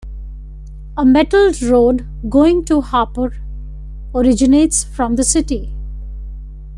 A 0.97 1.05
metalled 1.05 1.61
road, 1.61 2.07
going 2.27 2.65
to 2.65 2.81
Hapur, 2.81 3.39
originates 4.15 4.83
from 4.83 5.15
the 5.15 5.23
city. 5.23 5.75